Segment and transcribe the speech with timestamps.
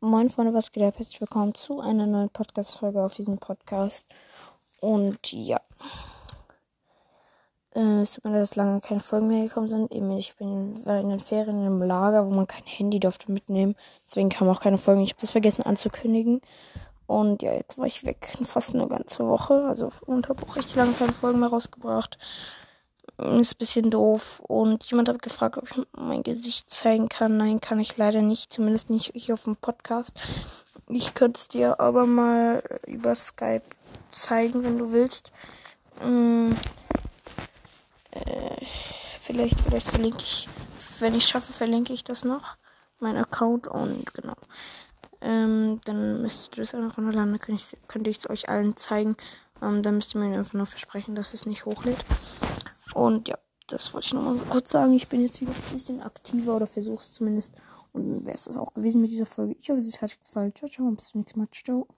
[0.00, 0.98] Moin Freunde, was geht ab?
[0.98, 4.06] Herzlich willkommen zu einer neuen Podcast-Folge auf diesem Podcast.
[4.78, 5.58] Und ja,
[7.74, 9.90] äh, es tut mir leid, dass lange keine Folgen mehr gekommen sind.
[9.94, 13.74] Eben, ich bin in den Ferien im Lager, wo man kein Handy durfte mitnehmen.
[14.06, 15.00] Deswegen kamen auch keine Folgen.
[15.00, 16.42] Ich habe das vergessen anzukündigen.
[17.06, 19.64] Und ja, jetzt war ich weg, fast eine ganze Woche.
[19.64, 22.18] Also und habe auch richtig lange keine Folgen mehr rausgebracht.
[23.18, 24.40] Ist ein bisschen doof.
[24.46, 27.36] Und jemand hat gefragt, ob ich mein Gesicht zeigen kann.
[27.36, 28.52] Nein, kann ich leider nicht.
[28.52, 30.18] Zumindest nicht hier auf dem Podcast.
[30.88, 33.62] Ich könnte es dir aber mal über Skype
[34.10, 35.32] zeigen, wenn du willst.
[36.00, 36.54] Hm,
[38.12, 38.64] äh,
[39.22, 40.48] vielleicht, vielleicht verlinke ich,
[41.00, 42.56] wenn ich schaffe, verlinke ich das noch.
[43.00, 44.36] Mein Account und genau.
[45.20, 47.38] Ähm, dann müsst ihr das einfach runterladen.
[47.38, 49.16] Dann könnte ich es euch allen zeigen.
[49.62, 52.04] Ähm, dann müsst ihr mir einfach nur versprechen, dass es nicht hochlädt.
[52.96, 53.36] Und ja,
[53.66, 54.94] das wollte ich nochmal kurz sagen.
[54.94, 57.52] Ich bin jetzt wieder ein bisschen aktiver oder versuche es zumindest.
[57.92, 59.54] Und wäre es das auch gewesen mit dieser Folge.
[59.60, 60.54] Ich hoffe, es hat euch gefallen.
[60.54, 60.90] Ciao, ciao.
[60.92, 61.48] Bis zum nächsten Mal.
[61.52, 61.86] Ciao.